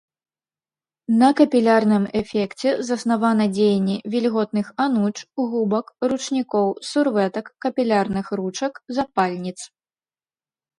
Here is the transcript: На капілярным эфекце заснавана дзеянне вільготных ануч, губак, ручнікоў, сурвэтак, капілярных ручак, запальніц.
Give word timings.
На 1.19 1.27
капілярным 1.41 2.03
эфекце 2.21 2.69
заснавана 2.87 3.45
дзеянне 3.55 3.97
вільготных 4.15 4.67
ануч, 4.87 5.13
губак, 5.53 5.85
ручнікоў, 6.15 6.67
сурвэтак, 6.91 7.45
капілярных 7.69 8.27
ручак, 8.43 8.73
запальніц. 8.99 9.57